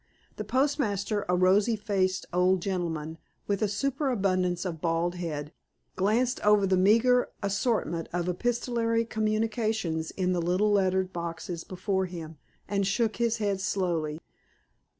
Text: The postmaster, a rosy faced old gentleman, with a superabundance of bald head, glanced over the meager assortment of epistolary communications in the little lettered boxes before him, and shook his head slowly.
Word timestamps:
The 0.37 0.43
postmaster, 0.43 1.27
a 1.29 1.35
rosy 1.35 1.75
faced 1.75 2.25
old 2.33 2.59
gentleman, 2.63 3.19
with 3.45 3.61
a 3.61 3.67
superabundance 3.67 4.65
of 4.65 4.81
bald 4.81 5.13
head, 5.13 5.53
glanced 5.95 6.39
over 6.43 6.65
the 6.65 6.75
meager 6.75 7.29
assortment 7.43 8.09
of 8.11 8.27
epistolary 8.27 9.05
communications 9.05 10.09
in 10.09 10.33
the 10.33 10.41
little 10.41 10.71
lettered 10.71 11.13
boxes 11.13 11.63
before 11.63 12.07
him, 12.07 12.39
and 12.67 12.87
shook 12.87 13.17
his 13.17 13.37
head 13.37 13.61
slowly. 13.61 14.19